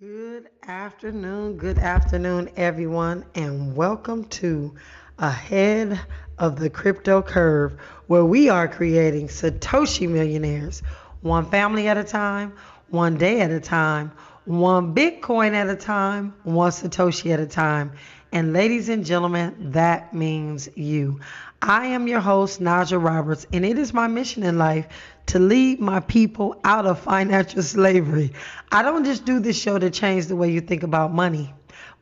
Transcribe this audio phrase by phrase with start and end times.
[0.00, 4.76] Good afternoon, good afternoon, everyone, and welcome to
[5.18, 6.00] Ahead
[6.38, 7.72] of the Crypto Curve,
[8.06, 10.84] where we are creating Satoshi millionaires,
[11.22, 12.52] one family at a time,
[12.90, 14.12] one day at a time,
[14.44, 17.90] one Bitcoin at a time, one Satoshi at a time.
[18.30, 21.20] And ladies and gentlemen, that means you.
[21.62, 24.86] I am your host, Najah Roberts, and it is my mission in life
[25.26, 28.32] to lead my people out of financial slavery.
[28.70, 31.54] I don't just do this show to change the way you think about money,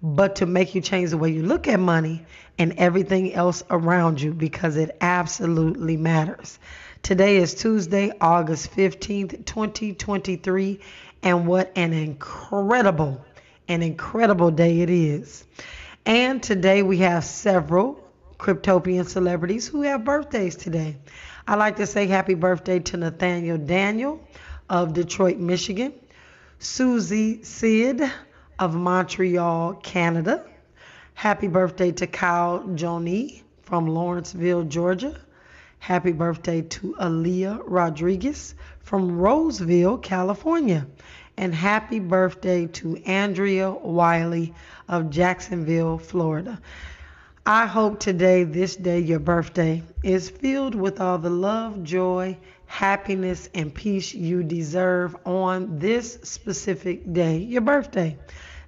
[0.03, 2.27] but to make you change the way you look at money
[2.59, 6.59] and everything else around you because it absolutely matters.
[7.03, 10.81] Today is Tuesday, August 15th, 2023,
[11.23, 13.25] and what an incredible,
[13.69, 15.45] an incredible day it is.
[16.07, 18.01] And today we have several
[18.39, 20.99] Cryptopian celebrities who have birthdays today.
[21.49, 24.25] I'd like to say happy birthday to Nathaniel Daniel
[24.71, 25.93] of Detroit, Michigan,
[26.61, 28.09] Susie Sid
[28.61, 30.47] of Montreal, Canada.
[31.15, 35.19] Happy birthday to Kyle Joni from Lawrenceville, Georgia.
[35.81, 40.87] Happy birthday to Aaliyah Rodriguez from Roseville, California.
[41.39, 44.55] And happy birthday to Andrea Wiley
[44.89, 46.61] of Jacksonville, Florida.
[47.45, 53.49] I hope today, this day, your birthday, is filled with all the love, joy, happiness,
[53.55, 58.17] and peace you deserve on this specific day, your birthday.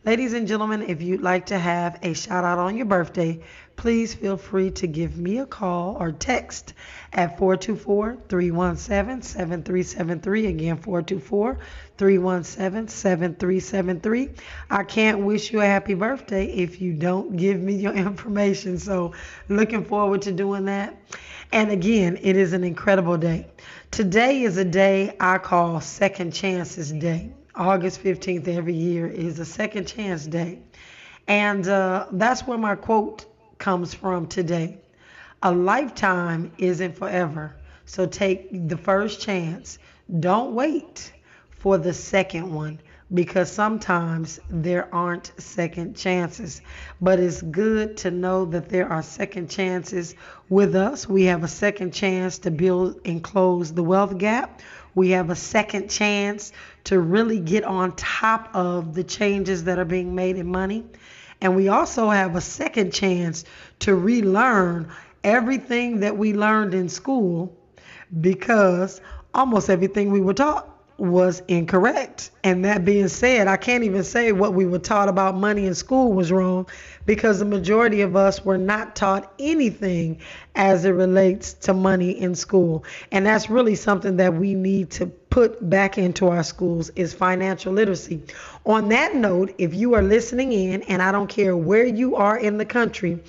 [0.05, 3.41] Ladies and gentlemen, if you'd like to have a shout out on your birthday,
[3.79, 6.75] please feel free to give me a call or text
[7.13, 10.47] at 424 317 7373.
[10.47, 11.59] Again, 424
[11.97, 14.31] 317 7373.
[14.69, 18.79] I can't wish you a happy birthday if you don't give me your information.
[18.79, 19.13] So,
[19.49, 21.01] looking forward to doing that.
[21.53, 23.47] And again, it is an incredible day.
[23.93, 27.33] Today is a day I call Second Chances Day.
[27.55, 30.59] August 15th every year is a second chance day.
[31.29, 33.27] And uh, that's where my quote
[33.59, 34.79] comes from today.
[35.43, 37.55] A lifetime isn't forever.
[37.87, 39.79] So take the first chance.
[40.21, 41.13] Don't wait
[41.51, 42.81] for the second one
[43.15, 46.61] because sometimes there aren't second chances.
[47.01, 50.15] But it's good to know that there are second chances
[50.49, 51.09] with us.
[51.09, 54.61] We have a second chance to build and close the wealth gap.
[54.95, 56.53] We have a second chance
[56.85, 60.85] to really get on top of the changes that are being made in money.
[61.41, 63.45] And we also have a second chance
[63.81, 64.89] to relearn
[65.23, 67.57] everything that we learned in school
[68.21, 69.01] because
[69.35, 72.33] almost everything we were taught was incorrect.
[72.43, 75.75] And that being said, I can't even say what we were taught about money in
[75.75, 76.67] school was wrong
[77.07, 80.19] because the majority of us were not taught anything
[80.57, 82.85] as it relates to money in school.
[83.13, 87.73] And that's really something that we need to put back into our schools is financial
[87.73, 88.21] literacy.
[88.67, 92.37] On that note, if you are listening in and I don't care where you are
[92.37, 93.21] in the country,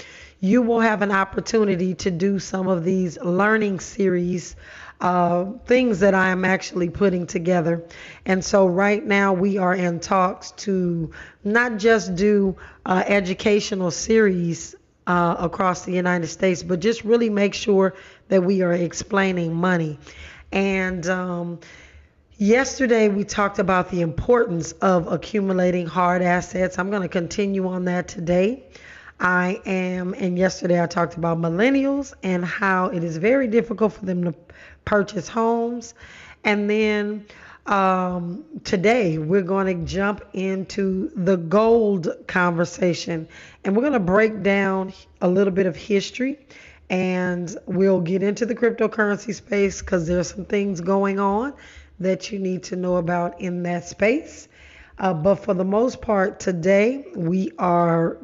[0.42, 4.56] you will have an opportunity to do some of these learning series
[5.02, 7.86] uh, things that I am actually putting together.
[8.26, 11.12] And so right now we are in talks to
[11.44, 14.76] not just do uh, educational series
[15.08, 17.96] uh, across the United States, but just really make sure
[18.28, 19.98] that we are explaining money.
[20.52, 21.60] And um,
[22.38, 26.78] yesterday we talked about the importance of accumulating hard assets.
[26.78, 28.66] I'm going to continue on that today.
[29.20, 34.06] I am, and yesterday I talked about millennials and how it is very difficult for
[34.06, 34.34] them to
[34.90, 35.94] purchase homes.
[36.44, 37.24] And then
[37.68, 43.28] um, today we're going to jump into the gold conversation
[43.64, 44.92] and we're going to break down
[45.22, 46.40] a little bit of history
[46.90, 51.54] and we'll get into the cryptocurrency space because there's some things going on
[52.00, 54.48] that you need to know about in that space.
[54.98, 58.18] Uh, but for the most part, today we are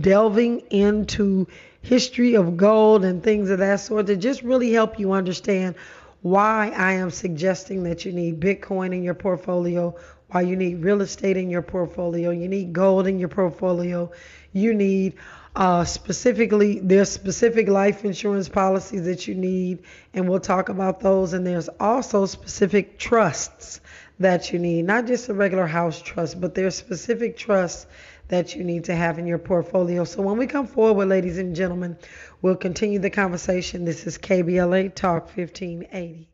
[0.00, 1.46] delving into
[1.82, 5.74] history of gold and things of that sort to just really help you understand
[6.22, 9.96] why I am suggesting that you need Bitcoin in your portfolio,
[10.28, 14.10] why you need real estate in your portfolio, you need gold in your portfolio,
[14.52, 15.14] you need
[15.56, 19.82] uh, specifically there's specific life insurance policies that you need,
[20.14, 21.32] and we'll talk about those.
[21.32, 23.80] And there's also specific trusts
[24.20, 27.86] that you need, not just a regular house trust, but there's specific trusts
[28.28, 30.04] that you need to have in your portfolio.
[30.04, 31.96] So when we come forward, ladies and gentlemen,
[32.42, 33.84] we'll continue the conversation.
[33.84, 36.28] This is KBLA Talk 1580.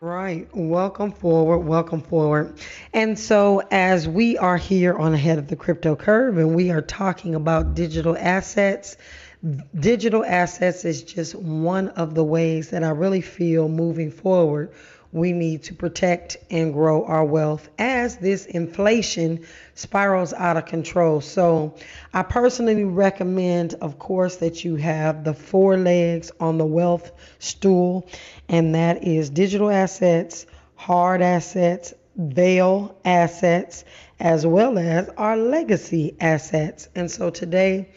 [0.00, 0.48] Right.
[0.54, 1.58] Welcome forward.
[1.58, 2.60] Welcome forward.
[2.92, 6.82] And so, as we are here on Ahead of the Crypto Curve and we are
[6.82, 8.96] talking about digital assets,
[9.78, 14.72] digital assets is just one of the ways that I really feel moving forward
[15.12, 19.44] we need to protect and grow our wealth as this inflation
[19.74, 21.20] spirals out of control.
[21.20, 21.74] So,
[22.12, 28.08] I personally recommend, of course, that you have the four legs on the wealth stool,
[28.48, 33.84] and that is digital assets, hard assets, veil assets,
[34.20, 36.88] as well as our legacy assets.
[36.94, 37.88] And so, today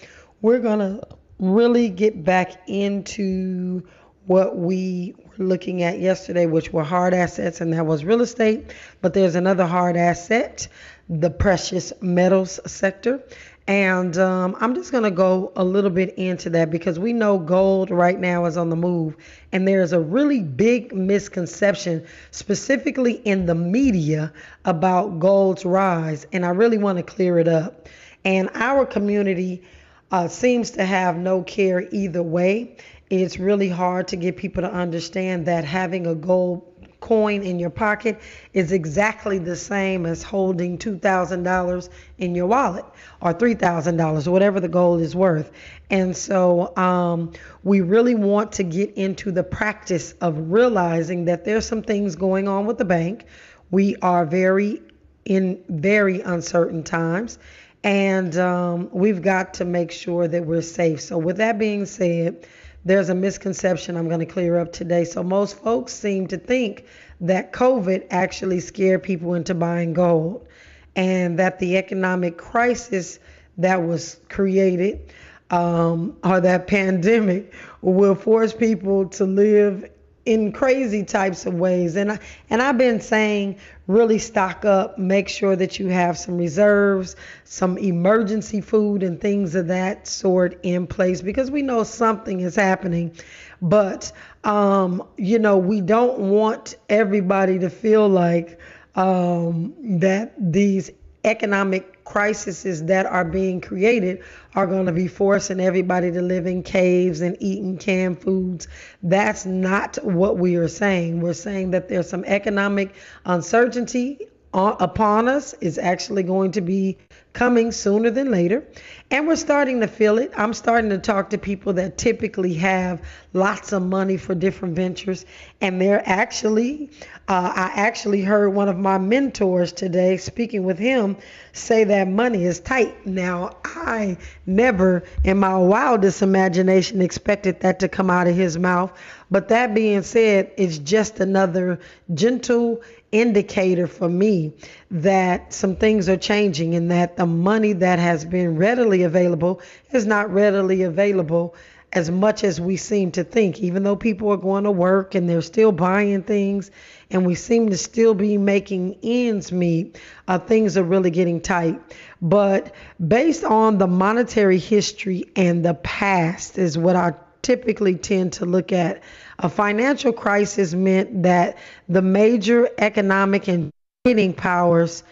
[0.41, 1.07] we're going to
[1.39, 3.83] really get back into
[4.25, 8.74] what we looking at yesterday, which were hard assets, and that was real estate.
[9.01, 10.68] But there's another hard asset,
[11.10, 13.24] the precious metals sector.
[13.68, 17.38] And um, I'm just going to go a little bit into that because we know
[17.38, 19.16] gold right now is on the move.
[19.51, 24.33] And there's a really big misconception, specifically in the media,
[24.66, 26.25] about gold's rise.
[26.33, 27.88] And I really want to clear it up.
[28.25, 29.63] And our community
[30.12, 32.78] uh, seems to have no care either way
[33.19, 36.65] it's really hard to get people to understand that having a gold
[37.01, 38.21] coin in your pocket
[38.53, 42.85] is exactly the same as holding $2,000 in your wallet
[43.21, 45.51] or $3,000 or whatever the gold is worth.
[45.89, 51.65] And so um, we really want to get into the practice of realizing that there's
[51.65, 53.25] some things going on with the bank.
[53.71, 54.81] We are very
[55.25, 57.39] in very uncertain times
[57.83, 61.01] and um, we've got to make sure that we're safe.
[61.01, 62.45] So with that being said,
[62.83, 65.04] there's a misconception I'm going to clear up today.
[65.04, 66.86] So, most folks seem to think
[67.19, 70.48] that COVID actually scared people into buying gold
[70.95, 73.19] and that the economic crisis
[73.57, 75.13] that was created
[75.51, 79.89] um, or that pandemic will force people to live
[80.25, 81.95] in crazy types of ways.
[81.95, 82.19] And I,
[82.50, 83.57] and I've been saying
[83.88, 89.56] really stock up, make sure that you have some reserves, some emergency food and things
[89.56, 93.15] of that sort in place because we know something is happening.
[93.62, 94.12] But
[94.44, 98.59] um, you know, we don't want everybody to feel like
[98.95, 100.91] um, that these
[101.23, 104.21] economic crises that are being created
[104.53, 108.67] are going to be forcing everybody to live in caves and eating canned foods.
[109.01, 111.21] That's not what we are saying.
[111.21, 114.19] We're saying that there's some economic uncertainty
[114.53, 116.97] uh, upon us is actually going to be
[117.33, 118.66] coming sooner than later.
[119.10, 120.31] And we're starting to feel it.
[120.38, 123.01] I'm starting to talk to people that typically have
[123.33, 125.25] lots of money for different ventures.
[125.60, 126.89] And they're actually,
[127.28, 131.18] uh, I actually heard one of my mentors today speaking with him
[131.51, 133.06] say that money is tight.
[133.06, 138.98] Now, I never in my wildest imagination expected that to come out of his mouth.
[139.30, 141.80] But that being said, it's just another
[142.13, 144.53] gentle indicator for me
[144.89, 149.61] that some things are changing and that the money that has been readily available
[149.91, 151.55] is not readily available
[151.93, 155.29] as much as we seem to think, even though people are going to work and
[155.29, 156.71] they're still buying things
[157.09, 161.79] and we seem to still be making ends meet, uh, things are really getting tight.
[162.21, 162.73] But
[163.05, 168.71] based on the monetary history and the past, is what I typically tend to look
[168.71, 169.01] at.
[169.39, 171.57] A financial crisis meant that
[171.89, 173.71] the major economic and
[174.05, 175.03] trading powers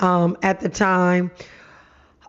[0.00, 1.30] um, at the time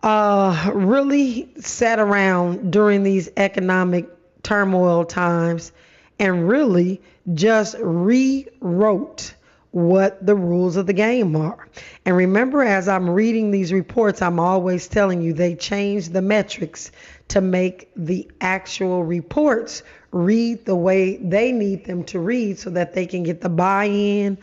[0.02, 4.08] uh, really sat around during these economic
[4.42, 5.72] turmoil times
[6.18, 7.00] and really
[7.34, 9.34] just rewrote
[9.72, 11.68] what the rules of the game are.
[12.04, 16.90] And remember, as I'm reading these reports, I'm always telling you they change the metrics
[17.30, 22.92] to make the actual reports read the way they need them to read so that
[22.92, 24.36] they can get the buy in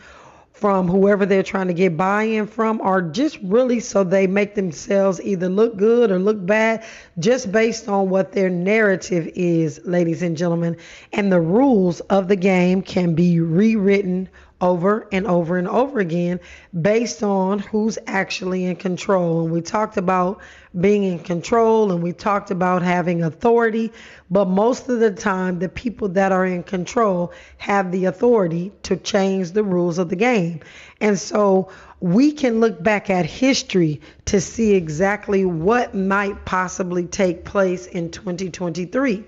[0.52, 4.54] from whoever they're trying to get buy in from, or just really so they make
[4.56, 6.84] themselves either look good or look bad,
[7.18, 10.76] just based on what their narrative is, ladies and gentlemen.
[11.12, 14.28] And the rules of the game can be rewritten
[14.60, 16.40] over and over and over again
[16.80, 19.42] based on who's actually in control.
[19.42, 20.40] And we talked about
[20.80, 23.92] being in control and we talked about having authority,
[24.30, 28.96] but most of the time, the people that are in control have the authority to
[28.96, 30.60] change the rules of the game.
[31.00, 37.44] And so we can look back at history to see exactly what might possibly take
[37.44, 39.24] place in 2023.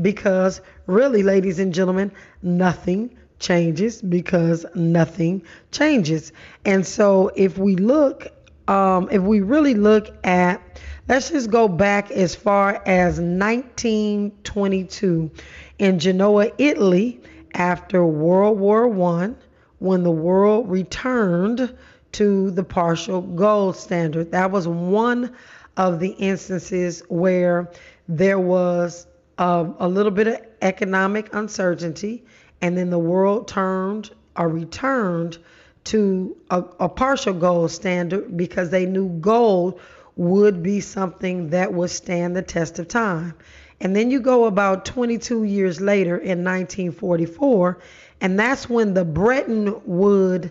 [0.00, 2.12] Because really, ladies and gentlemen,
[2.42, 6.32] nothing changes because nothing changes.
[6.64, 8.28] And so if we look,
[8.68, 15.30] um, if we really look at, let's just go back as far as 1922
[15.78, 17.20] in Genoa, Italy,
[17.52, 19.36] after World War One,
[19.84, 21.76] when the world returned
[22.10, 24.32] to the partial gold standard.
[24.32, 25.34] That was one
[25.76, 27.70] of the instances where
[28.08, 32.24] there was a, a little bit of economic uncertainty
[32.62, 35.36] and then the world turned or returned
[35.84, 39.78] to a, a partial gold standard because they knew gold
[40.16, 43.34] would be something that would stand the test of time.
[43.80, 47.78] And then you go about 22 years later in 1944,
[48.20, 50.50] and that's when the Bretton Woods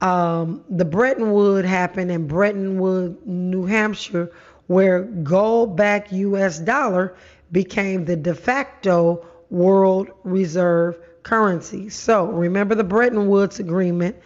[0.00, 4.30] um, the Bretton Woods happened in Bretton Woods, New Hampshire,
[4.66, 6.58] where gold-backed U.S.
[6.58, 7.16] dollar
[7.52, 11.88] became the de facto world reserve currency.
[11.88, 14.16] So remember the Bretton Woods Agreement.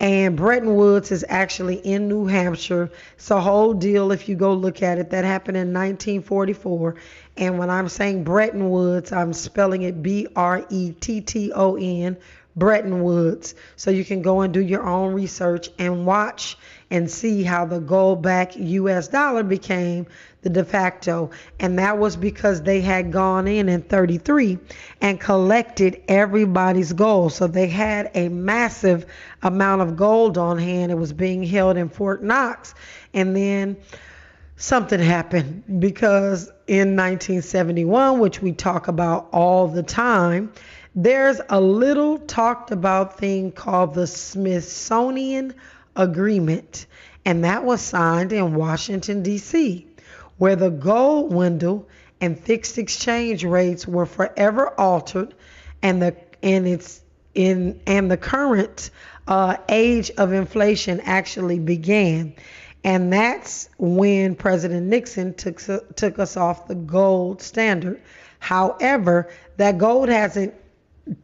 [0.00, 2.90] And Bretton Woods is actually in New Hampshire.
[3.16, 5.10] It's a whole deal if you go look at it.
[5.10, 6.96] That happened in 1944.
[7.36, 11.76] And when I'm saying Bretton Woods, I'm spelling it B R E T T O
[11.76, 12.16] N,
[12.54, 13.54] Bretton Woods.
[13.76, 16.56] So you can go and do your own research and watch
[16.90, 20.06] and see how the gold backed US dollar became
[20.42, 21.30] the de facto.
[21.58, 24.58] And that was because they had gone in in 33
[25.00, 27.32] and collected everybody's gold.
[27.32, 29.06] So they had a massive
[29.42, 30.92] amount of gold on hand.
[30.92, 32.74] It was being held in Fort Knox.
[33.12, 33.76] And then
[34.56, 40.52] something happened because in 1971, which we talk about all the time,
[40.94, 45.54] there's a little talked about thing called the Smithsonian
[45.96, 46.86] Agreement,
[47.24, 49.86] and that was signed in Washington, D.C.,
[50.38, 51.86] where the gold window
[52.20, 55.34] and fixed exchange rates were forever altered,
[55.82, 57.02] and the and it's
[57.34, 58.90] in and the current
[59.26, 62.34] uh, age of inflation actually began.
[62.84, 65.60] And that's when President Nixon took
[65.96, 68.00] took us off the gold standard.
[68.38, 70.54] However, that gold hasn't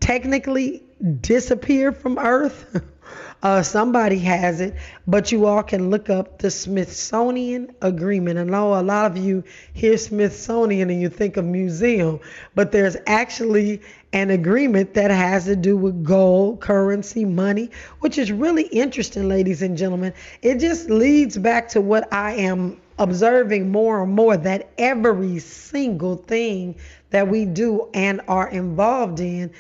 [0.01, 0.83] technically
[1.21, 2.83] disappeared from Earth.
[3.43, 4.75] Uh, somebody has it,
[5.07, 8.39] but you all can look up the Smithsonian Agreement.
[8.39, 9.43] I know a lot of you
[9.73, 12.21] hear Smithsonian and you think of museum,
[12.55, 13.81] but there's actually
[14.13, 17.71] an agreement that has to do with gold, currency, money,
[18.01, 20.13] which is really interesting, ladies and gentlemen.
[20.43, 26.17] It just leads back to what I am observing more and more that every single
[26.17, 26.75] thing
[27.09, 29.51] that we do and are involved in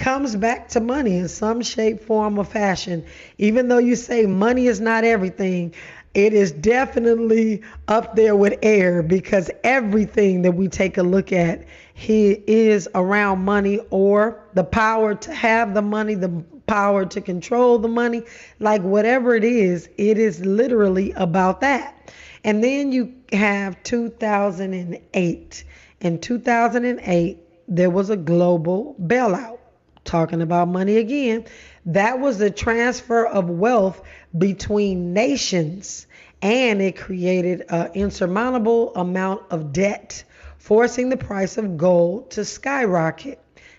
[0.00, 3.04] comes back to money in some shape, form, or fashion.
[3.36, 5.74] Even though you say money is not everything,
[6.14, 11.66] it is definitely up there with air because everything that we take a look at
[11.92, 17.78] he is around money or the power to have the money, the power to control
[17.78, 18.22] the money,
[18.58, 22.10] like whatever it is, it is literally about that.
[22.42, 25.64] And then you have 2008.
[26.00, 27.38] In 2008,
[27.68, 29.59] there was a global bailout.
[30.04, 31.44] Talking about money again.
[31.86, 34.02] That was the transfer of wealth
[34.36, 36.06] between nations,
[36.42, 40.24] and it created an insurmountable amount of debt,
[40.58, 43.38] forcing the price of gold to skyrocket.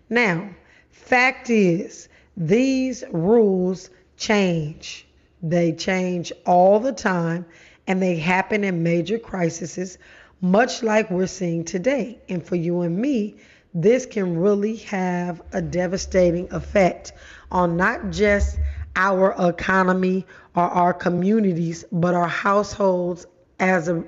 [0.10, 0.50] Now,
[0.92, 5.06] fact is, these rules change.
[5.44, 7.46] They change all the time
[7.88, 9.98] and they happen in major crises,
[10.40, 12.20] much like we're seeing today.
[12.30, 13.38] And for you and me,
[13.74, 17.14] this can really have a devastating effect
[17.52, 18.60] on not just
[18.96, 20.26] our economy
[20.56, 23.26] or our communities, but our households
[23.60, 24.04] as a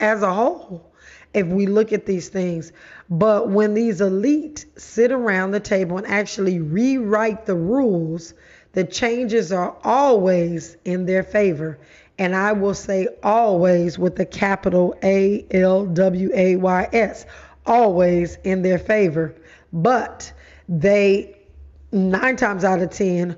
[0.00, 0.92] as a whole.
[1.34, 2.72] If we look at these things,
[3.10, 8.34] but when these elite sit around the table and actually rewrite the rules,
[8.72, 11.78] the changes are always in their favor
[12.18, 17.26] and I will say always with the capital A L W A Y S,
[17.68, 19.34] always in their favor.
[19.72, 20.32] But
[20.68, 21.36] they,
[21.92, 23.36] nine times out of 10,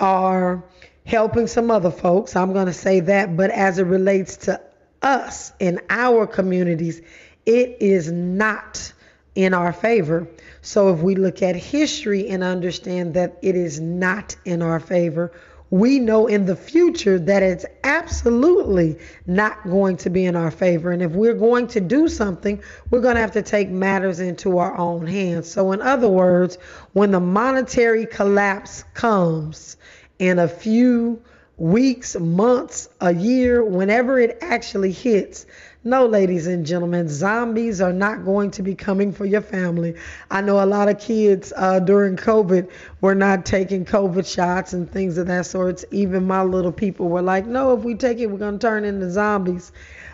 [0.00, 0.64] are
[1.04, 2.36] helping some other folks.
[2.36, 3.36] I'm going to say that.
[3.36, 4.60] But as it relates to
[5.02, 7.02] us in our communities,
[7.44, 8.92] it is not
[9.34, 10.28] in our favor.
[10.60, 15.32] So if we look at history and understand that it is not in our favor,
[15.72, 20.92] we know in the future that it's absolutely not going to be in our favor.
[20.92, 24.58] And if we're going to do something, we're going to have to take matters into
[24.58, 25.50] our own hands.
[25.50, 26.58] So, in other words,
[26.92, 29.78] when the monetary collapse comes
[30.18, 31.22] in a few
[31.56, 35.46] weeks, months, a year, whenever it actually hits,
[35.84, 39.96] no, ladies and gentlemen, zombies are not going to be coming for your family.
[40.30, 42.70] I know a lot of kids uh, during COVID
[43.00, 45.82] were not taking COVID shots and things of that sort.
[45.90, 48.84] Even my little people were like, no, if we take it, we're going to turn
[48.84, 49.72] into zombies.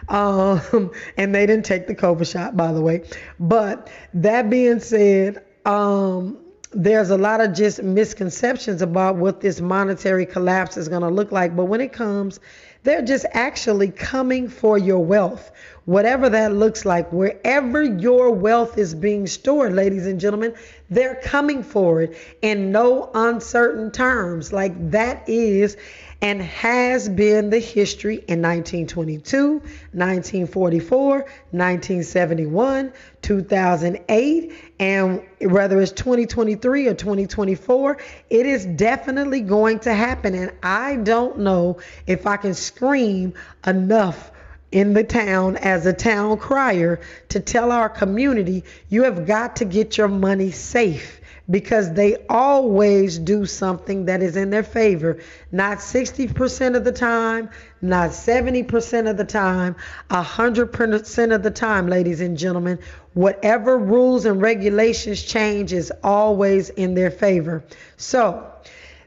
[0.08, 3.04] Um, and they didn't take the COVID shot, by the way.
[3.38, 6.38] But that being said, um,
[6.72, 11.32] there's a lot of just misconceptions about what this monetary collapse is going to look
[11.32, 11.56] like.
[11.56, 12.40] But when it comes,
[12.82, 15.50] they're just actually coming for your wealth,
[15.84, 20.54] whatever that looks like, wherever your wealth is being stored, ladies and gentlemen,
[20.90, 24.52] they're coming for it in no uncertain terms.
[24.52, 25.76] Like that is
[26.20, 36.94] and has been the history in 1922, 1944, 1971, 2008, and whether it's 2023 or
[36.94, 37.98] 2024,
[38.30, 40.34] it is definitely going to happen.
[40.34, 43.34] And I don't know if I can scream
[43.64, 44.32] enough
[44.72, 49.64] in the town as a town crier to tell our community you have got to
[49.64, 51.20] get your money safe
[51.50, 55.18] because they always do something that is in their favor.
[55.50, 57.48] Not 60% of the time,
[57.80, 59.76] not 70% of the time,
[60.10, 62.78] 100% of the time, ladies and gentlemen.
[63.14, 67.64] Whatever rules and regulations change is always in their favor.
[67.96, 68.52] So,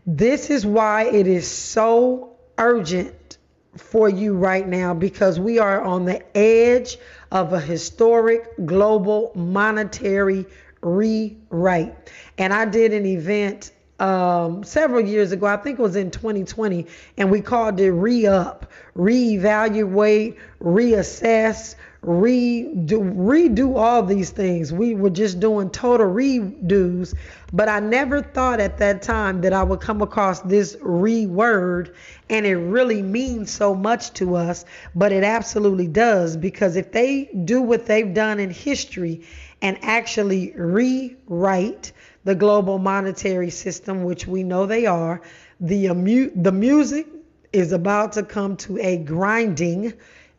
[0.08, 3.38] this is why it is so urgent
[3.78, 6.98] for you right now because we are on the edge
[7.32, 10.46] of a historic global monetary
[10.82, 12.12] rewrite.
[12.38, 13.72] And I did an event
[14.02, 18.26] um, several years ago, I think it was in 2020, and we called it Re
[18.26, 18.66] Up,
[18.98, 24.74] Reevaluate, Reassess, redo, redo all these things.
[24.74, 27.14] We were just doing total redos,
[27.54, 31.94] but I never thought at that time that I would come across this re word,
[32.28, 37.26] and it really means so much to us, but it absolutely does because if they
[37.46, 39.22] do what they've done in history
[39.62, 41.92] and actually rewrite
[42.24, 45.22] the global monetary system, which we know they are.
[45.60, 47.08] The, amu- the music
[47.54, 49.94] is about to come to a grinding,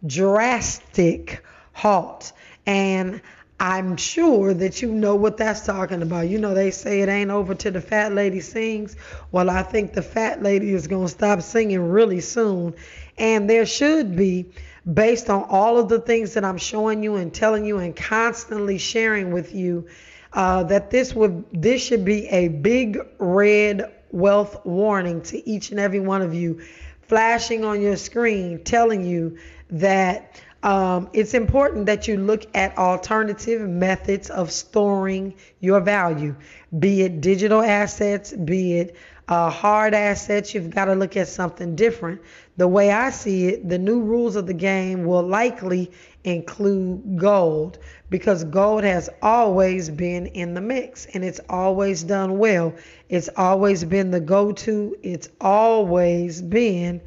[0.06, 2.32] drastic halt.
[2.66, 3.20] And
[3.60, 6.28] I'm sure that you know what that's talking about.
[6.28, 8.96] You know, they say it ain't over till the fat lady sings.
[9.30, 12.74] Well, I think the fat lady is going to stop singing really soon.
[13.18, 14.46] And there should be
[14.90, 18.78] based on all of the things that I'm showing you and telling you and constantly
[18.78, 19.86] sharing with you
[20.32, 25.78] uh, that this would this should be a big red wealth warning to each and
[25.78, 26.62] every one of you
[27.02, 29.38] flashing on your screen telling you
[29.70, 36.36] that um, it's important that you look at alternative methods of storing your value,
[36.78, 38.96] be it digital assets, be it
[39.28, 40.54] uh, hard assets.
[40.54, 42.20] You've got to look at something different
[42.62, 45.90] the way I see it, the new rules of the game will likely
[46.22, 52.72] include gold because gold has always been in the mix and it's always done well.
[53.08, 57.00] It's always been the go to, it's always been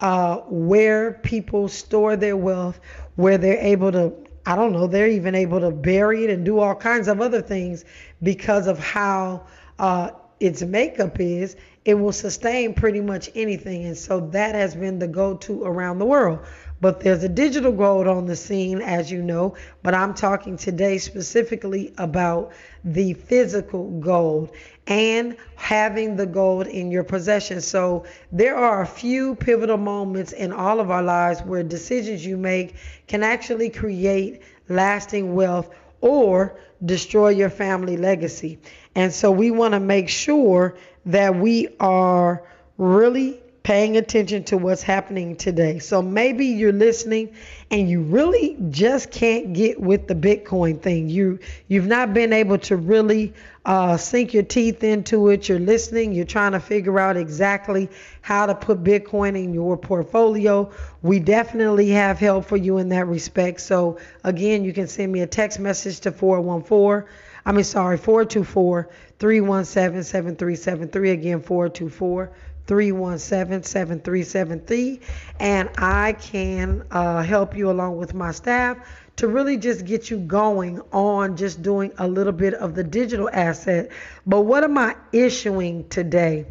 [0.00, 2.80] uh, where people store their wealth,
[3.14, 4.12] where they're able to,
[4.44, 7.42] I don't know, they're even able to bury it and do all kinds of other
[7.42, 7.84] things
[8.24, 9.46] because of how
[9.78, 11.54] uh, its makeup is
[11.86, 13.84] it will sustain pretty much anything.
[13.84, 16.40] And so that has been the go to around the world.
[16.80, 19.54] But there's a digital gold on the scene, as you know.
[19.84, 24.50] But I'm talking today specifically about the physical gold
[24.88, 27.60] and having the gold in your possession.
[27.60, 32.36] So there are a few pivotal moments in all of our lives where decisions you
[32.36, 32.74] make
[33.06, 35.70] can actually create lasting wealth
[36.00, 38.58] or destroy your family legacy.
[38.96, 42.42] And so we want to make sure that we are
[42.76, 45.80] really paying attention to what's happening today.
[45.80, 47.34] So maybe you're listening
[47.68, 51.08] and you really just can't get with the Bitcoin thing.
[51.08, 55.48] You you've not been able to really uh, sink your teeth into it.
[55.48, 56.12] You're listening.
[56.12, 57.88] You're trying to figure out exactly
[58.20, 60.70] how to put Bitcoin in your portfolio.
[61.02, 63.60] We definitely have help for you in that respect.
[63.60, 67.08] So again, you can send me a text message to 414.
[67.46, 71.10] I mean, sorry, 424 317 7373.
[71.12, 72.32] Again, 424
[72.66, 75.00] 317 7373.
[75.38, 78.78] And I can uh, help you along with my staff
[79.14, 83.30] to really just get you going on just doing a little bit of the digital
[83.32, 83.92] asset.
[84.26, 86.46] But what am I issuing today?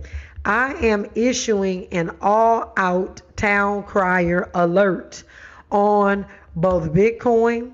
[0.45, 5.23] I am issuing an all out town crier alert
[5.71, 7.73] on both Bitcoin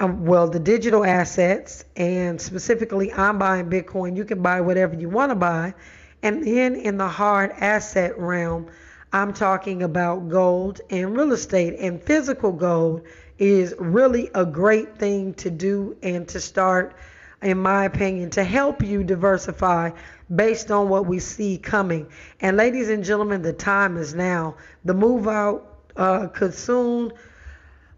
[0.00, 4.16] well, the digital assets, and specifically, I'm buying Bitcoin.
[4.16, 5.74] You can buy whatever you want to buy.
[6.22, 8.68] And then in the hard asset realm,
[9.12, 11.76] I'm talking about gold and real estate.
[11.80, 13.02] And physical gold
[13.38, 16.94] is really a great thing to do and to start,
[17.42, 19.90] in my opinion, to help you diversify
[20.34, 22.06] based on what we see coming.
[22.40, 24.54] And ladies and gentlemen, the time is now.
[24.84, 27.12] The move out uh, could soon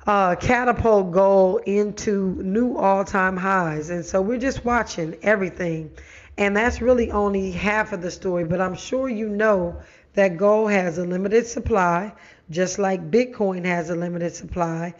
[0.06, 3.90] uh, catapult gold into new all time highs.
[3.90, 5.90] And so we're just watching everything.
[6.36, 9.80] And that's really only half of the story, but I'm sure you know
[10.14, 12.12] that gold has a limited supply,
[12.50, 14.94] just like Bitcoin has a limited supply,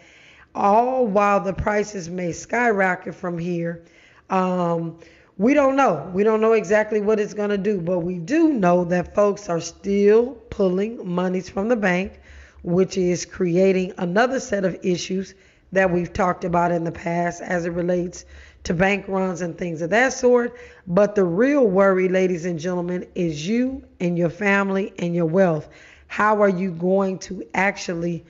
[0.55, 3.85] all while the prices may skyrocket from here.
[4.31, 4.99] Um,
[5.37, 6.11] we don't know.
[6.15, 9.49] We don't know exactly what it's going to do, but we do know that folks
[9.49, 12.21] are still pulling monies from the bank,
[12.65, 15.35] which is creating another set of issues
[15.73, 18.25] that we've talked about in the past as it relates
[18.65, 20.57] to bank runs and things of that sort.
[20.87, 25.69] But the real worry, ladies and gentlemen, is you and your family and your wealth.
[26.07, 28.25] How are you going to actually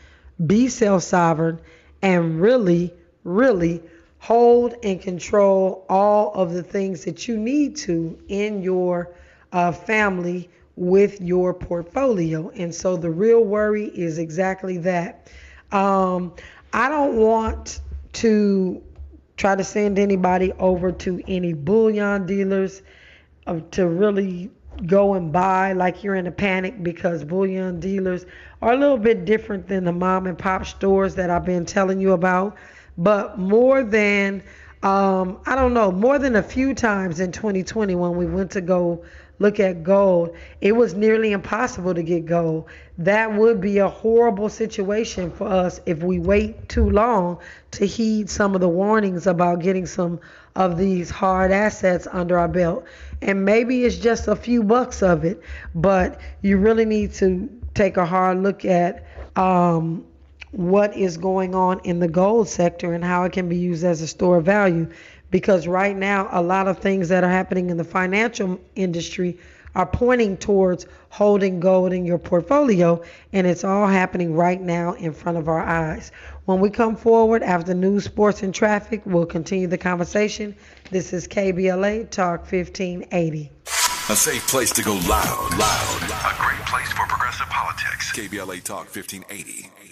[0.44, 1.60] be self sovereign
[2.02, 2.92] and really,
[3.22, 3.82] really
[4.18, 9.14] hold and control all of the things that you need to in your
[9.52, 12.50] uh, family with your portfolio.
[12.50, 15.30] And so the real worry is exactly that.
[15.72, 16.34] Um,
[16.72, 17.80] I don't want
[18.14, 18.82] to
[19.36, 22.82] try to send anybody over to any bullion dealers
[23.46, 24.50] uh, to really
[24.86, 28.26] go and buy like you're in a panic because bullion dealers
[28.60, 32.00] are a little bit different than the mom and pop stores that I've been telling
[32.00, 32.56] you about
[32.98, 34.42] but more than
[34.84, 38.60] um, I don't know, more than a few times in 2020 when we went to
[38.60, 39.02] go
[39.38, 42.66] look at gold, it was nearly impossible to get gold.
[42.98, 47.38] That would be a horrible situation for us if we wait too long
[47.72, 50.20] to heed some of the warnings about getting some
[50.54, 52.84] of these hard assets under our belt.
[53.22, 55.40] And maybe it's just a few bucks of it,
[55.74, 59.04] but you really need to take a hard look at
[59.36, 60.04] um,
[60.52, 64.00] what is going on in the gold sector and how it can be used as
[64.00, 64.88] a store of value.
[65.30, 69.38] Because right now, a lot of things that are happening in the financial industry
[69.74, 75.12] are pointing towards holding gold in your portfolio, and it's all happening right now in
[75.12, 76.12] front of our eyes.
[76.44, 80.54] When we come forward after news, sports, and traffic, we'll continue the conversation.
[80.90, 83.50] This is KBLA Talk 1580.
[84.10, 86.02] A safe place to go loud, loud.
[86.02, 88.12] A great place for progressive politics.
[88.12, 89.83] KBLA Talk 1580.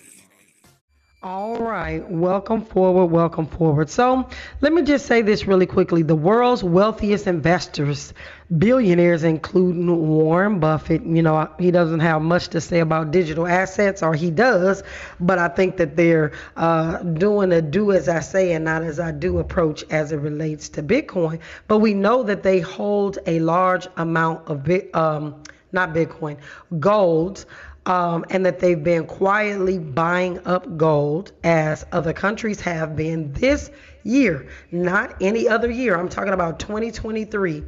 [1.25, 3.89] All right, welcome forward, welcome forward.
[3.89, 4.29] So,
[4.61, 6.03] let me just say this really quickly.
[6.03, 8.13] The world's wealthiest investors,
[8.59, 14.03] billionaires, including Warren Buffett, you know, he doesn't have much to say about digital assets,
[14.03, 14.83] or he does,
[15.21, 18.99] but I think that they're uh, doing a do as I say and not as
[18.99, 21.39] I do approach as it relates to Bitcoin.
[21.69, 26.39] But we know that they hold a large amount of bit, um, not Bitcoin,
[26.81, 27.45] gold
[27.87, 33.71] um, and that they've been quietly buying up gold as other countries have been this
[34.05, 35.97] year, not any other year.
[35.97, 37.65] I'm talking about 2023.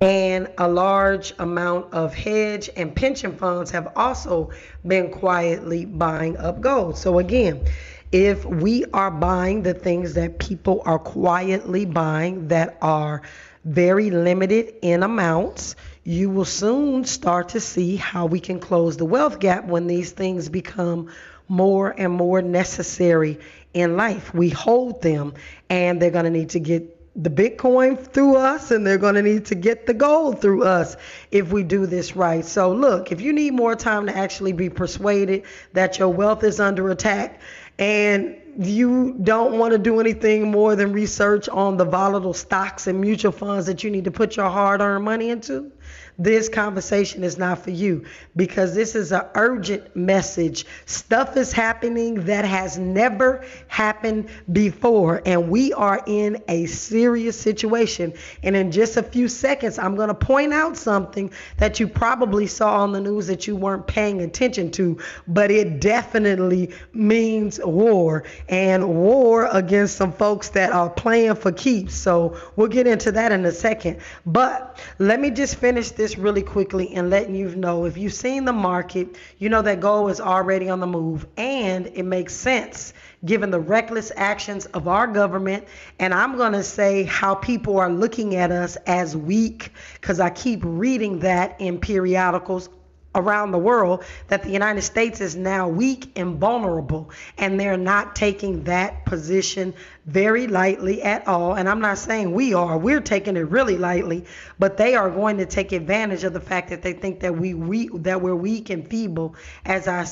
[0.00, 4.52] And a large amount of hedge and pension funds have also
[4.86, 6.96] been quietly buying up gold.
[6.96, 7.66] So, again,
[8.12, 13.22] if we are buying the things that people are quietly buying that are
[13.64, 15.74] very limited in amounts,
[16.08, 20.10] you will soon start to see how we can close the wealth gap when these
[20.10, 21.12] things become
[21.48, 23.38] more and more necessary
[23.74, 24.32] in life.
[24.32, 25.34] We hold them,
[25.68, 29.22] and they're going to need to get the Bitcoin through us, and they're going to
[29.22, 30.96] need to get the gold through us
[31.30, 32.42] if we do this right.
[32.42, 35.42] So, look, if you need more time to actually be persuaded
[35.74, 37.38] that your wealth is under attack
[37.78, 43.00] and you don't want to do anything more than research on the volatile stocks and
[43.00, 45.70] mutual funds that you need to put your hard earned money into,
[46.18, 48.04] this conversation is not for you
[48.34, 50.66] because this is an urgent message.
[50.86, 58.12] Stuff is happening that has never happened before, and we are in a serious situation.
[58.42, 62.48] And in just a few seconds, I'm going to point out something that you probably
[62.48, 68.24] saw on the news that you weren't paying attention to, but it definitely means war
[68.48, 71.94] and war against some folks that are playing for keeps.
[71.94, 74.00] So we'll get into that in a second.
[74.26, 78.14] But let me just finish this this really quickly and letting you know if you've
[78.14, 82.34] seen the market, you know that gold is already on the move and it makes
[82.34, 82.94] sense
[83.26, 85.66] given the reckless actions of our government.
[85.98, 90.30] And I'm going to say how people are looking at us as weak because I
[90.30, 92.70] keep reading that in periodicals
[93.18, 98.16] around the world that the United States is now weak and vulnerable, and they're not
[98.16, 99.74] taking that position
[100.06, 101.54] very lightly at all.
[101.54, 104.24] And I'm not saying we are, we're taking it really lightly,
[104.58, 107.54] but they are going to take advantage of the fact that they think that we,
[107.54, 110.06] we that we're weak and feeble, as I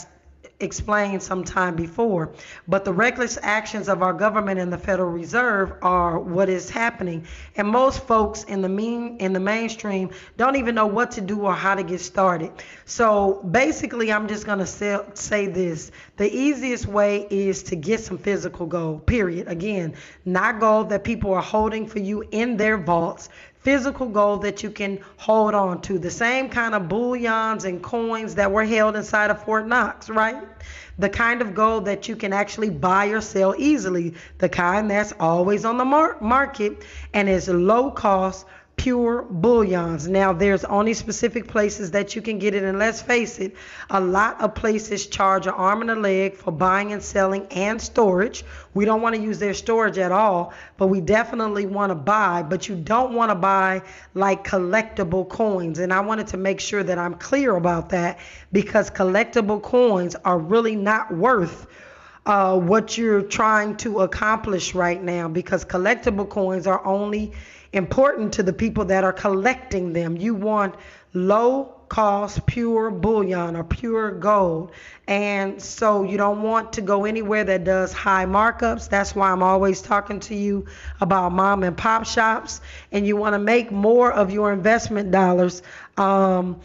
[0.60, 2.32] explained some time before.
[2.66, 7.26] But the reckless actions of our government and the Federal Reserve are what is happening.
[7.56, 11.42] And most folks in the mean in the mainstream don't even know what to do
[11.42, 12.52] or how to get started.
[12.84, 15.90] So basically, I'm just to say, say this.
[16.16, 19.48] The easiest way is to get some physical gold, period.
[19.48, 23.28] Again, not gold that people are holding for you in their vaults
[23.66, 25.98] physical gold that you can hold on to.
[25.98, 30.40] The same kind of bullions and coins that were held inside of Fort Knox, right?
[31.00, 34.14] The kind of gold that you can actually buy or sell easily.
[34.38, 38.46] The kind that's always on the mar- market and is low cost
[38.76, 40.06] pure bullions.
[40.06, 43.56] Now, there's only specific places that you can get it, and let's face it,
[43.90, 47.80] a lot of places charge an arm and a leg for buying and selling and
[47.80, 48.44] storage.
[48.74, 52.42] We don't want to use their storage at all, but we definitely want to buy,
[52.42, 53.82] but you don't want to buy
[54.14, 55.78] like collectible coins.
[55.78, 58.18] And I wanted to make sure that I'm clear about that
[58.52, 61.66] because collectible coins are really not worth.
[62.26, 67.32] Uh, what you're trying to accomplish right now because collectible coins are only
[67.72, 70.16] important to the people that are collecting them.
[70.16, 70.74] You want
[71.14, 74.72] low cost pure bullion or pure gold.
[75.06, 78.88] And so you don't want to go anywhere that does high markups.
[78.88, 80.66] That's why I'm always talking to you
[81.00, 82.60] about mom and pop shops.
[82.90, 85.62] And you want to make more of your investment dollars.
[85.96, 86.60] Um,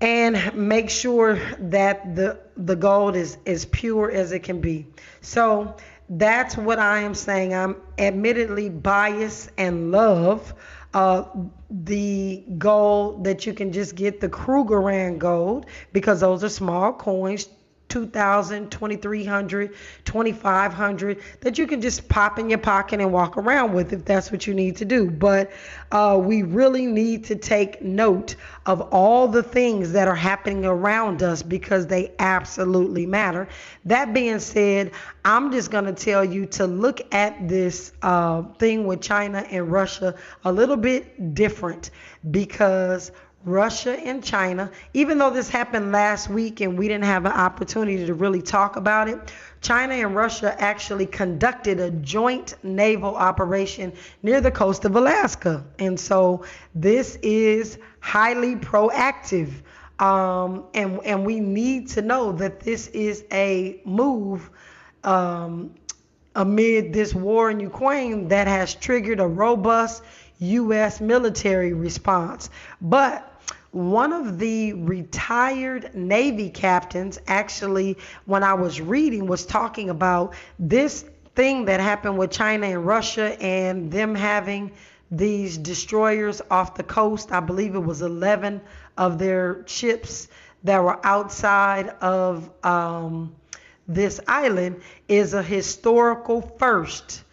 [0.00, 4.86] and make sure that the the gold is as pure as it can be.
[5.20, 5.76] So
[6.08, 7.54] that's what I am saying.
[7.54, 10.54] I'm admittedly biased and love
[10.92, 11.24] uh,
[11.70, 17.48] the gold that you can just get the Krugerrand gold because those are small coins
[17.94, 19.72] 2000 2300
[20.04, 24.32] 2500 that you can just pop in your pocket and walk around with if that's
[24.32, 25.08] what you need to do.
[25.08, 25.52] But
[25.92, 28.34] uh, we really need to take note
[28.66, 33.46] of all the things that are happening around us because they absolutely matter.
[33.84, 34.90] That being said
[35.24, 39.72] i'm just going to tell you to look at this uh, thing with china and
[39.72, 41.90] russia a little bit different
[42.30, 43.10] because
[43.44, 48.06] Russia and China, even though this happened last week and we didn't have an opportunity
[48.06, 54.40] to really talk about it, China and Russia actually conducted a joint naval operation near
[54.40, 55.64] the coast of Alaska.
[55.78, 59.50] And so this is highly proactive.
[59.98, 64.50] Um, and, and we need to know that this is a move
[65.04, 65.74] um,
[66.34, 70.02] amid this war in Ukraine that has triggered a robust
[70.40, 71.00] U.S.
[71.00, 72.50] military response.
[72.80, 73.33] But
[73.74, 81.04] one of the retired Navy captains, actually, when I was reading, was talking about this
[81.34, 84.70] thing that happened with China and Russia and them having
[85.10, 87.32] these destroyers off the coast.
[87.32, 88.60] I believe it was 11
[88.96, 90.28] of their ships
[90.62, 93.34] that were outside of um,
[93.88, 97.23] this island is a historical first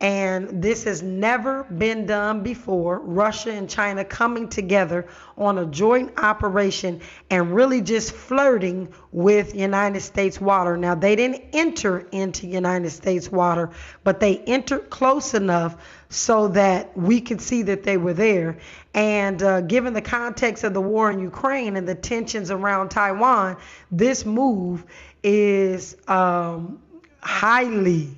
[0.00, 3.00] and this has never been done before.
[3.00, 10.00] Russia and China coming together on a joint operation and really just flirting with United
[10.00, 10.76] States water.
[10.76, 13.70] Now, they didn't enter into United States water,
[14.04, 15.76] but they entered close enough
[16.10, 18.58] so that we could see that they were there.
[18.94, 23.56] And uh, given the context of the war in Ukraine and the tensions around Taiwan,
[23.90, 24.84] this move
[25.24, 26.80] is um,
[27.20, 28.16] highly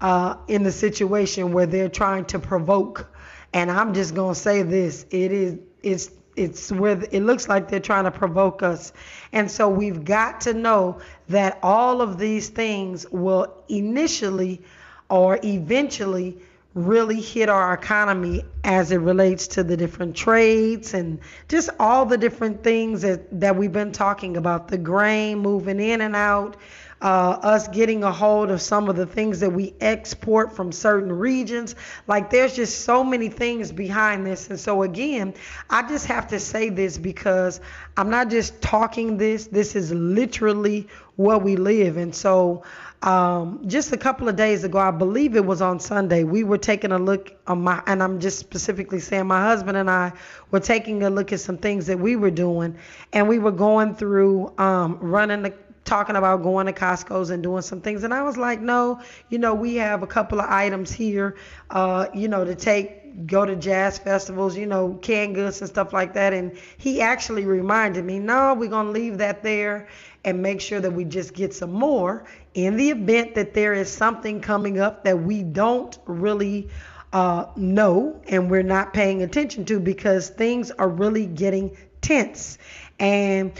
[0.00, 3.12] uh, in the situation where they're trying to provoke.
[3.52, 7.80] And I'm just gonna say this: it is it's it's where it looks like they're
[7.80, 8.92] trying to provoke us.
[9.32, 14.62] And so we've got to know that all of these things will initially
[15.10, 16.38] or eventually
[16.74, 22.16] really hit our economy as it relates to the different trades and just all the
[22.16, 26.56] different things that, that we've been talking about the grain moving in and out
[27.00, 31.12] uh, us getting a hold of some of the things that we export from certain
[31.12, 31.74] regions.
[32.06, 34.50] Like there's just so many things behind this.
[34.50, 35.34] And so, again,
[35.70, 37.60] I just have to say this because
[37.96, 41.96] I'm not just talking this, this is literally where we live.
[41.96, 42.62] And so,
[43.02, 46.58] um, just a couple of days ago, I believe it was on Sunday, we were
[46.58, 50.12] taking a look on my, and I'm just specifically saying my husband and I
[50.50, 52.76] were taking a look at some things that we were doing,
[53.12, 55.54] and we were going through um, running the
[55.88, 58.04] talking about going to Costco's and doing some things.
[58.04, 61.36] And I was like, no, you know, we have a couple of items here,
[61.70, 65.92] uh, you know, to take, go to jazz festivals, you know, canned goods and stuff
[65.92, 66.32] like that.
[66.32, 69.88] And he actually reminded me, no, we're going to leave that there
[70.24, 72.24] and make sure that we just get some more
[72.54, 76.68] in the event that there is something coming up that we don't really
[77.12, 82.58] uh, know and we're not paying attention to because things are really getting tense.
[82.98, 83.52] And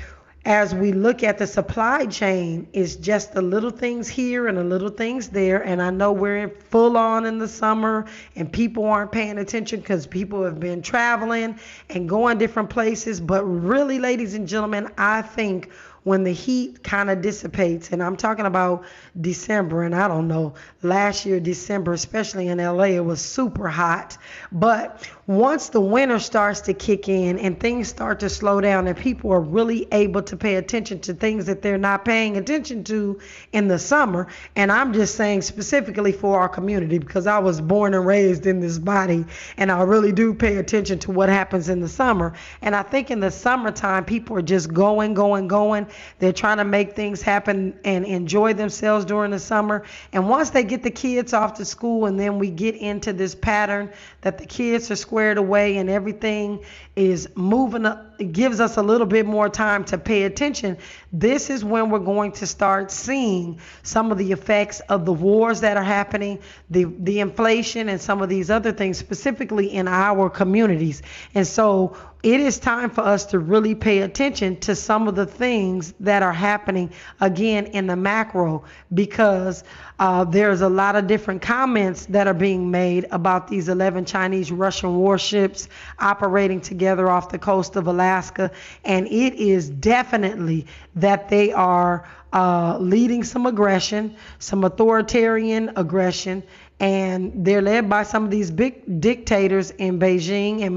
[0.49, 4.65] as we look at the supply chain, it's just the little things here and the
[4.65, 5.63] little things there.
[5.63, 10.07] And I know we're full on in the summer and people aren't paying attention because
[10.07, 13.21] people have been traveling and going different places.
[13.21, 15.71] But really, ladies and gentlemen, I think
[16.05, 18.87] when the heat kind of dissipates, and I'm talking about
[19.21, 24.17] December, and I don't know, last year, December, especially in LA, it was super hot.
[24.51, 28.97] But once the winter starts to kick in and things start to slow down, and
[28.97, 33.21] people are really able to pay attention to things that they're not paying attention to
[33.53, 37.93] in the summer, and I'm just saying specifically for our community because I was born
[37.93, 39.27] and raised in this body,
[39.59, 42.33] and I really do pay attention to what happens in the summer.
[42.63, 45.89] And I think in the summertime, people are just going, going, going.
[46.21, 49.85] They're trying to make things happen and enjoy themselves during the summer.
[50.15, 53.35] And once they get the kids off to school, and then we get into this
[53.35, 56.63] pattern that the kids are squared away and everything
[56.95, 60.79] is moving up, it gives us a little bit more time to pay attention.
[61.13, 65.63] This is when we're going to start seeing some of the effects of the wars
[65.63, 66.39] that are happening,
[66.71, 71.03] the, the inflation, and some of these other things, specifically in our communities.
[71.35, 75.25] And so it is time for us to really pay attention to some of the
[75.27, 79.63] things that are happening again in the macro because
[80.01, 84.51] uh, there's a lot of different comments that are being made about these 11 Chinese
[84.51, 85.69] Russian warships
[86.01, 88.51] operating together off the coast of Alaska.
[88.85, 96.43] And it is definitely that they are uh, leading some aggression, some authoritarian aggression,
[96.81, 100.77] and they're led by some of these big dictators in Beijing and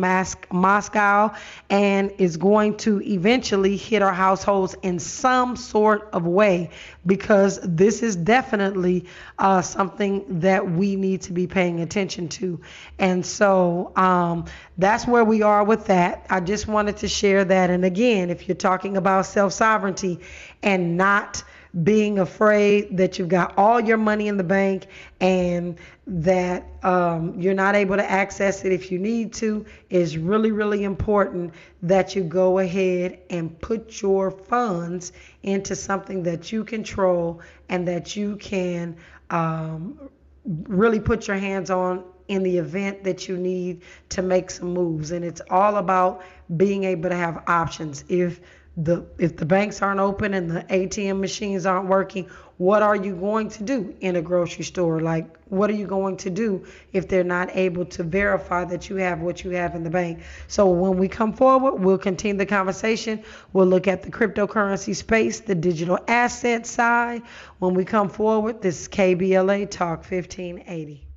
[0.51, 1.33] Moscow,
[1.69, 6.71] and is going to eventually hit our households in some sort of way
[7.05, 9.05] because this is definitely
[9.37, 12.59] uh, something that we need to be paying attention to.
[12.97, 14.45] And so um,
[14.79, 16.25] that's where we are with that.
[16.29, 17.69] I just wanted to share that.
[17.69, 20.19] And again, if you're talking about self sovereignty
[20.63, 21.43] and not
[21.83, 24.87] being afraid that you've got all your money in the bank
[25.21, 30.51] and that um, you're not able to access it if you need to is really,
[30.51, 37.39] really important that you go ahead and put your funds into something that you control
[37.69, 38.97] and that you can
[39.29, 40.09] um,
[40.45, 45.11] really put your hands on in the event that you need to make some moves.
[45.11, 46.23] And it's all about
[46.57, 48.03] being able to have options.
[48.09, 48.41] If
[48.77, 53.15] the if the banks aren't open and the ATM machines aren't working, what are you
[53.15, 55.01] going to do in a grocery store?
[55.01, 58.95] Like what are you going to do if they're not able to verify that you
[58.97, 60.21] have what you have in the bank?
[60.47, 63.23] So when we come forward, we'll continue the conversation.
[63.51, 67.23] We'll look at the cryptocurrency space, the digital asset side.
[67.59, 71.07] When we come forward, this is KBLA Talk 1580.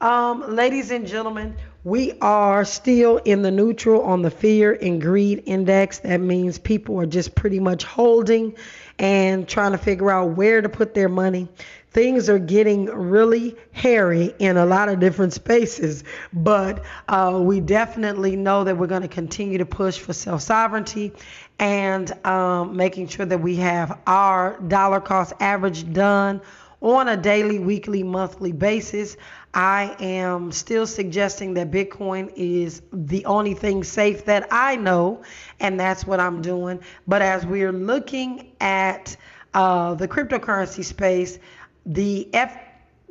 [0.00, 5.42] Um, ladies and gentlemen, we are still in the neutral on the fear and greed
[5.46, 5.98] index.
[5.98, 8.56] That means people are just pretty much holding
[8.98, 11.48] and trying to figure out where to put their money.
[11.90, 16.02] Things are getting really hairy in a lot of different spaces,
[16.32, 21.12] but uh, we definitely know that we're going to continue to push for self sovereignty
[21.60, 26.40] and um, making sure that we have our dollar cost average done
[26.80, 29.16] on a daily, weekly, monthly basis.
[29.54, 35.22] I am still suggesting that Bitcoin is the only thing safe that I know,
[35.60, 36.80] and that's what I'm doing.
[37.06, 39.16] But as we're looking at
[39.54, 41.38] uh, the cryptocurrency space,
[41.86, 42.28] the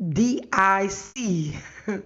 [0.01, 1.55] FDIC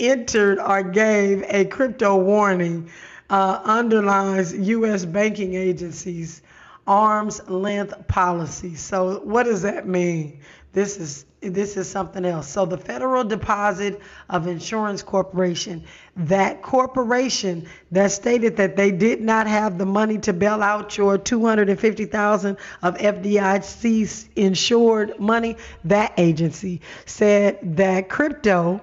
[0.00, 2.90] entered or gave a crypto warning
[3.30, 5.04] uh, underlines U.S.
[5.04, 6.42] banking agencies'
[6.88, 8.74] arm's length policy.
[8.74, 10.40] So, what does that mean?
[10.72, 12.48] This is this is something else.
[12.48, 15.84] So the Federal Deposit of Insurance Corporation,
[16.16, 21.16] that corporation that stated that they did not have the money to bail out your
[21.16, 28.80] 250,000 of FDIC insured money, that agency said that crypto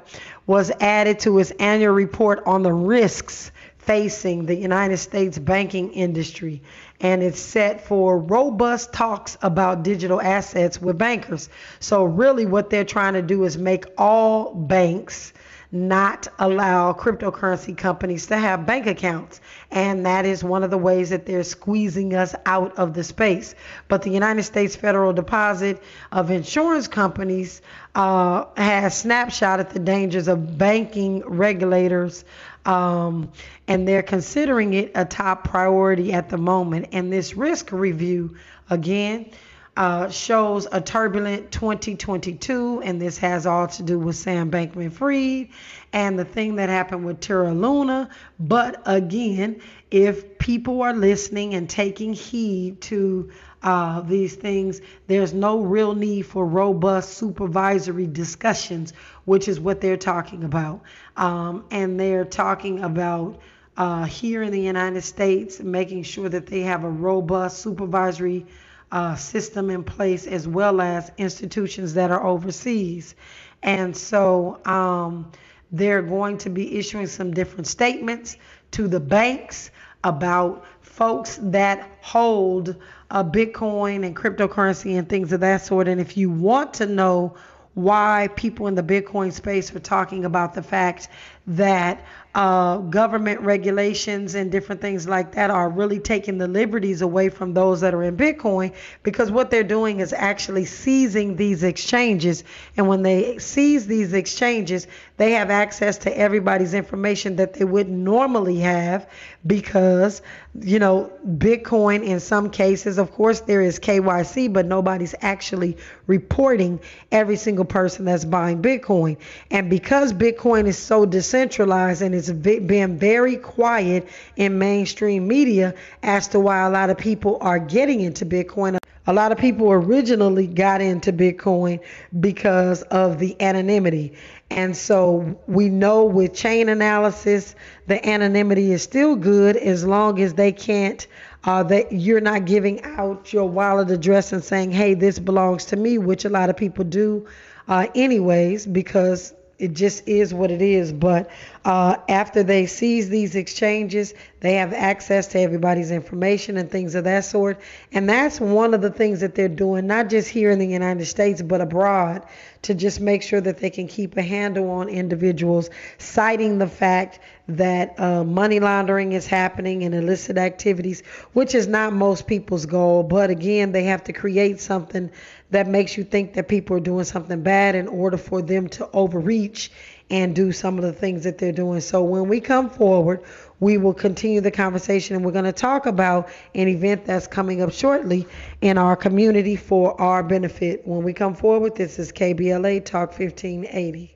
[0.47, 3.51] was added to its annual report on the risks
[3.87, 6.61] facing the United States banking industry,
[6.99, 11.49] and it's set for robust talks about digital assets with bankers.
[11.79, 15.33] So, really, what they're trying to do is make all banks
[15.71, 19.41] not allow cryptocurrency companies to have bank accounts.
[19.69, 23.53] And that is one of the ways that they're squeezing us out of the space.
[23.89, 27.61] But the United States Federal Deposit of Insurance Companies
[27.95, 32.23] uh, has snapshot at the dangers of banking regulators.
[32.67, 33.31] Um,
[33.67, 36.89] and they're considering it a top priority at the moment.
[36.91, 38.35] And this risk review,
[38.69, 39.31] again,
[39.77, 45.49] uh, shows a turbulent 2022, and this has all to do with Sam Bankman Fried
[45.93, 48.09] and the thing that happened with Terra Luna.
[48.39, 49.61] But again,
[49.91, 53.29] if people are listening and taking heed to
[53.61, 58.93] uh, these things, there's no real need for robust supervisory discussions,
[59.27, 60.81] which is what they're talking about.
[61.17, 63.41] Um, and they're talking about
[63.75, 68.45] uh, here in the United States, making sure that they have a robust supervisory
[68.93, 73.15] uh, system in place as well as institutions that are overseas.
[73.63, 75.29] And so um,
[75.73, 78.37] they're going to be issuing some different statements
[78.71, 79.71] to the banks
[80.05, 82.77] about folks that hold
[83.11, 85.89] a Bitcoin and cryptocurrency and things of that sort.
[85.89, 87.35] And if you want to know
[87.77, 91.09] why people in the Bitcoin space are talking about the fact
[91.47, 97.29] that uh, government regulations and different things like that are really taking the liberties away
[97.29, 98.71] from those that are in Bitcoin
[99.01, 102.43] because what they're doing is actually seizing these exchanges.
[102.75, 104.85] And when they seize these exchanges,
[105.15, 109.09] they have access to everybody's information that they wouldn't normally have
[109.47, 110.21] because,
[110.61, 116.79] you know, Bitcoin in some cases, of course, there is KYC, but nobody's actually reporting
[117.11, 119.17] every single person that's buying Bitcoin.
[119.49, 125.73] And because Bitcoin is so decentralized and it's been very quiet in mainstream media
[126.03, 128.77] as to why a lot of people are getting into Bitcoin.
[129.09, 131.79] A lot of people originally got into Bitcoin
[132.19, 134.13] because of the anonymity.
[134.49, 137.55] And so we know with chain analysis,
[137.87, 141.07] the anonymity is still good as long as they can't,
[141.45, 145.77] uh, that you're not giving out your wallet address and saying, hey, this belongs to
[145.77, 147.25] me, which a lot of people do
[147.67, 150.93] uh, anyways, because it just is what it is.
[150.93, 151.29] But
[151.67, 157.03] uh, after they seize these exchanges, they have access to everybody's information and things of
[157.03, 157.59] that sort.
[157.91, 161.07] And that's one of the things that they're doing, not just here in the United
[161.07, 162.25] States, but abroad,
[162.61, 167.19] to just make sure that they can keep a handle on individuals, citing the fact
[167.49, 171.03] that uh, money laundering is happening and illicit activities,
[171.33, 173.03] which is not most people's goal.
[173.03, 175.11] But again, they have to create something
[175.51, 178.89] that makes you think that people are doing something bad in order for them to
[178.91, 179.69] overreach
[180.09, 181.81] and do some of the things that they're doing.
[181.81, 183.23] So when we come forward,
[183.59, 187.61] we will continue the conversation and we're going to talk about an event that's coming
[187.61, 188.27] up shortly
[188.61, 190.87] in our community for our benefit.
[190.87, 194.13] When we come forward, this is KBLA Talk 1580.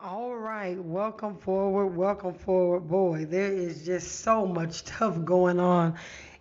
[0.00, 2.88] All right, welcome forward, welcome forward.
[2.88, 5.94] Boy, there is just so much stuff going on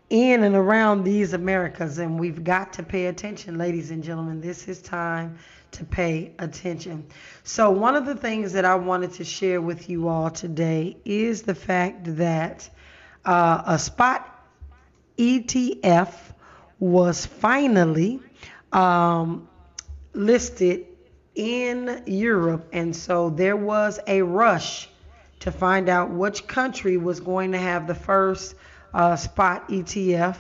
[0.10, 4.42] in and around these Americas, and we've got to pay attention, ladies and gentlemen.
[4.42, 5.38] This is time
[5.72, 7.06] to pay attention.
[7.44, 11.44] So, one of the things that I wanted to share with you all today is
[11.44, 12.70] the fact that
[13.26, 14.28] uh, a spot
[15.18, 16.14] ETF
[16.80, 18.20] was finally
[18.72, 19.48] um,
[20.14, 20.88] listed
[21.36, 24.90] in Europe, and so there was a rush
[25.42, 28.56] to find out which country was going to have the first
[28.94, 30.38] uh, spot ETF.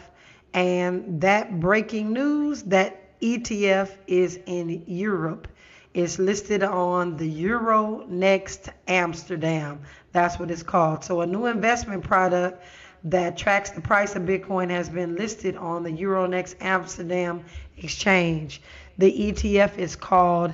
[0.53, 5.47] And that breaking news that ETF is in Europe.
[5.93, 9.81] It's listed on the Euronext Amsterdam.
[10.13, 11.03] That's what it's called.
[11.03, 12.63] So, a new investment product
[13.03, 17.43] that tracks the price of Bitcoin has been listed on the Euronext Amsterdam
[17.77, 18.61] exchange.
[18.97, 20.53] The ETF is called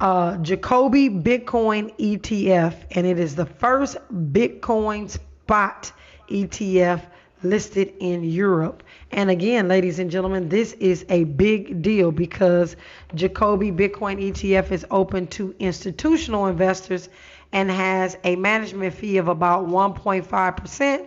[0.00, 5.92] uh, Jacoby Bitcoin ETF, and it is the first Bitcoin spot
[6.28, 7.02] ETF
[7.42, 8.82] listed in Europe.
[9.10, 12.76] And again, ladies and gentlemen, this is a big deal because
[13.14, 17.08] Jacoby Bitcoin ETF is open to institutional investors
[17.52, 21.06] and has a management fee of about 1.5%.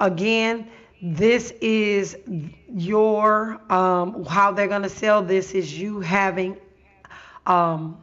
[0.00, 0.68] Again,
[1.02, 2.16] this is
[2.74, 6.56] your um, how they're going to sell this is you having
[7.46, 7.98] um,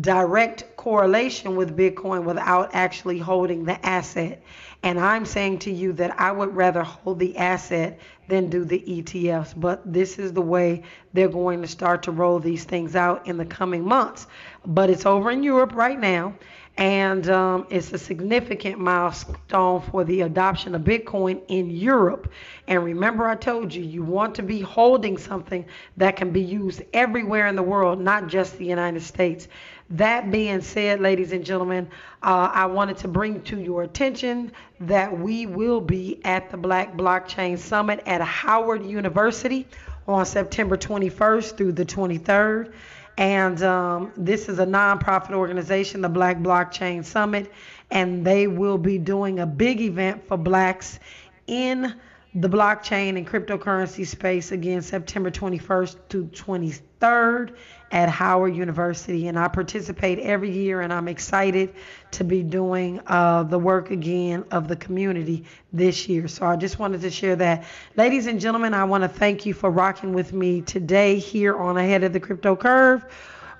[0.00, 4.42] direct correlation with Bitcoin without actually holding the asset.
[4.82, 8.80] And I'm saying to you that I would rather hold the asset than do the
[8.80, 9.52] ETFs.
[9.54, 13.36] But this is the way they're going to start to roll these things out in
[13.36, 14.26] the coming months.
[14.64, 16.34] But it's over in Europe right now.
[16.76, 22.32] and um, it's a significant milestone for the adoption of Bitcoin in Europe.
[22.68, 25.66] And remember, I told you, you want to be holding something
[25.98, 29.46] that can be used everywhere in the world, not just the United States.
[29.90, 31.88] That being said, ladies and gentlemen,
[32.22, 36.96] uh, I wanted to bring to your attention that we will be at the Black
[36.96, 39.66] Blockchain Summit at Howard University
[40.06, 42.72] on September 21st through the 23rd.
[43.18, 47.50] And um, this is a nonprofit organization, the Black Blockchain Summit,
[47.90, 51.00] and they will be doing a big event for blacks
[51.48, 51.96] in
[52.36, 57.56] the blockchain and cryptocurrency space again September 21st to 23rd
[57.90, 59.28] at Howard University.
[59.28, 61.74] And I participate every year, and I'm excited
[62.12, 66.28] to be doing uh, the work again of the community this year.
[66.28, 67.64] So I just wanted to share that.
[67.96, 71.76] Ladies and gentlemen, I want to thank you for rocking with me today here on
[71.76, 73.04] Ahead of the Crypto Curve.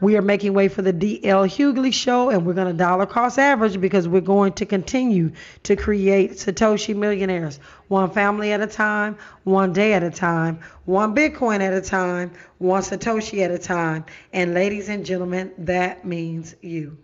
[0.01, 3.39] We are making way for the DL Hughley show, and we're going to dollar cost
[3.39, 5.33] average because we're going to continue
[5.65, 11.15] to create Satoshi millionaires, one family at a time, one day at a time, one
[11.15, 14.07] Bitcoin at a time, one Satoshi at a time.
[14.33, 16.97] And ladies and gentlemen, that means you.